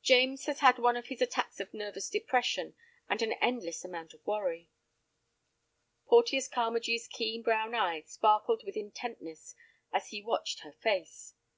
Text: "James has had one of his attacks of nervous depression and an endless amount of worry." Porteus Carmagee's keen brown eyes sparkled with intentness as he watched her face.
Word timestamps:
"James 0.00 0.46
has 0.46 0.60
had 0.60 0.78
one 0.78 0.96
of 0.96 1.08
his 1.08 1.20
attacks 1.20 1.60
of 1.60 1.74
nervous 1.74 2.08
depression 2.08 2.74
and 3.10 3.20
an 3.20 3.34
endless 3.42 3.84
amount 3.84 4.14
of 4.14 4.26
worry." 4.26 4.70
Porteus 6.06 6.48
Carmagee's 6.48 7.06
keen 7.06 7.42
brown 7.42 7.74
eyes 7.74 8.08
sparkled 8.08 8.62
with 8.64 8.74
intentness 8.78 9.54
as 9.92 10.08
he 10.08 10.22
watched 10.22 10.60
her 10.60 10.72
face. 10.72 11.34